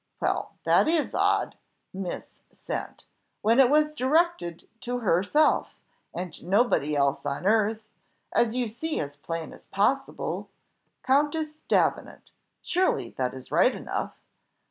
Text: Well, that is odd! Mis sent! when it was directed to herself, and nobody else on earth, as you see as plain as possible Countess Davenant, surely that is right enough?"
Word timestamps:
Well, 0.19 0.55
that 0.63 0.87
is 0.87 1.13
odd! 1.13 1.57
Mis 1.93 2.31
sent! 2.51 3.05
when 3.43 3.59
it 3.59 3.69
was 3.69 3.93
directed 3.93 4.67
to 4.79 5.01
herself, 5.01 5.75
and 6.11 6.43
nobody 6.43 6.95
else 6.95 7.23
on 7.23 7.45
earth, 7.45 7.83
as 8.33 8.55
you 8.55 8.67
see 8.67 8.99
as 8.99 9.15
plain 9.15 9.53
as 9.53 9.67
possible 9.67 10.49
Countess 11.03 11.59
Davenant, 11.67 12.31
surely 12.63 13.11
that 13.19 13.35
is 13.35 13.51
right 13.51 13.75
enough?" 13.75 14.17